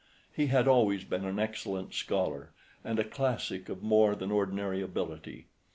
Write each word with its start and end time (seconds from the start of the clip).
He 0.35 0.47
had 0.47 0.67
always 0.67 1.03
been 1.03 1.25
an 1.25 1.37
excellent 1.37 1.93
scholar, 1.93 2.49
and 2.83 2.97
a 2.97 3.03
classic 3.03 3.69
of 3.69 3.83
more 3.83 4.15
than 4.15 4.31
ordinary 4.31 4.81
ability. 4.81 5.45